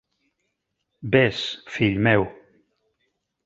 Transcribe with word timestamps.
Ves, 1.17 1.39
fill 1.75 1.99
meu. 2.09 2.25